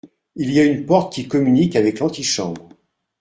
Il 0.35 0.51
y 0.51 0.59
a 0.59 0.63
une 0.65 0.87
porte 0.87 1.13
qui 1.13 1.27
communique 1.27 1.75
avec 1.75 1.99
l’antichambre! 1.99 2.69